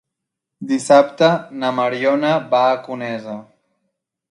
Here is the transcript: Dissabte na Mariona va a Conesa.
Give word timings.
Dissabte 0.71 1.29
na 1.65 1.71
Mariona 1.81 2.33
va 2.55 2.65
a 2.73 2.83
Conesa. 2.89 3.39